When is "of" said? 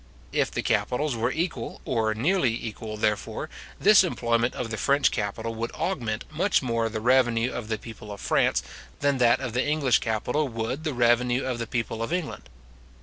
4.55-4.71, 7.51-7.67, 8.11-8.19, 9.39-9.53, 11.45-11.59, 12.01-12.11